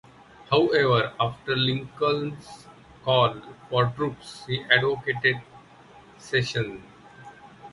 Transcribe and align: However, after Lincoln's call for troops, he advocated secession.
However, 0.49 1.13
after 1.19 1.55
Lincoln's 1.55 2.65
call 3.05 3.39
for 3.69 3.85
troops, 3.95 4.43
he 4.47 4.63
advocated 4.63 5.35
secession. 6.17 6.81